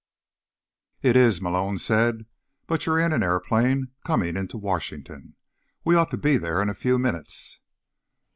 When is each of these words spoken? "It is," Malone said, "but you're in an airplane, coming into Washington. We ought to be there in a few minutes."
"It 1.03 1.15
is," 1.15 1.43
Malone 1.43 1.77
said, 1.77 2.25
"but 2.65 2.87
you're 2.87 2.97
in 2.97 3.13
an 3.13 3.21
airplane, 3.21 3.89
coming 4.03 4.35
into 4.35 4.57
Washington. 4.57 5.35
We 5.85 5.95
ought 5.95 6.09
to 6.09 6.17
be 6.17 6.37
there 6.37 6.59
in 6.59 6.69
a 6.69 6.73
few 6.73 6.97
minutes." 6.97 7.59